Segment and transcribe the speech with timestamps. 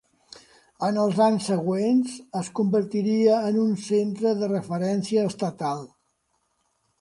[0.85, 5.85] En els anys següents, es convertiria en un centre de referència estatal.